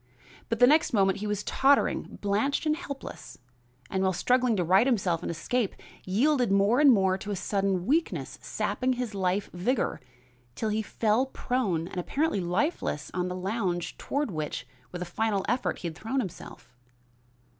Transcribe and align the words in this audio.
But 0.49 0.57
the 0.57 0.65
next 0.65 0.93
moment 0.93 1.19
he 1.19 1.27
was 1.27 1.43
tottering, 1.43 2.17
blanched 2.23 2.65
and 2.65 2.75
helpless, 2.75 3.37
and 3.87 4.01
while 4.01 4.13
struggling 4.13 4.55
to 4.55 4.63
right 4.63 4.87
himself 4.87 5.21
and 5.21 5.29
escape, 5.29 5.75
yielded 6.05 6.51
more 6.51 6.79
and 6.79 6.91
more 6.91 7.19
to 7.19 7.29
a 7.29 7.35
sudden 7.35 7.85
weakness 7.85 8.39
sapping 8.41 8.93
his 8.93 9.13
life 9.13 9.51
vigor, 9.53 10.01
till 10.55 10.69
he 10.69 10.81
fell 10.81 11.27
prone 11.27 11.87
and 11.87 11.99
apparently 11.99 12.41
lifeless 12.41 13.11
on 13.13 13.27
the 13.27 13.35
lounge 13.35 13.95
toward 13.99 14.31
which, 14.31 14.65
with 14.91 15.03
a 15.03 15.05
final 15.05 15.45
effort, 15.47 15.77
he 15.77 15.87
had 15.87 15.95
thrown 15.95 16.19
himself. 16.19 16.73